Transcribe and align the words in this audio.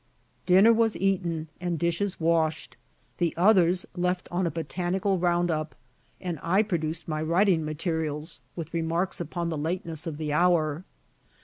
Dinner 0.47 0.73
was 0.73 0.97
eaten, 0.97 1.47
and 1.59 1.77
dishes 1.77 2.19
washed; 2.19 2.75
the 3.19 3.35
others 3.37 3.85
left 3.95 4.27
on 4.31 4.47
a 4.47 4.49
botanical 4.49 5.19
round 5.19 5.51
up, 5.51 5.75
and 6.19 6.39
I 6.41 6.63
produced 6.63 7.07
my 7.07 7.21
writing 7.21 7.63
materials, 7.63 8.41
with 8.55 8.73
remarks 8.73 9.21
upon 9.21 9.49
the 9.49 9.59
lateness 9.59 10.07
of 10.07 10.17
the 10.17 10.33
hour. 10.33 10.85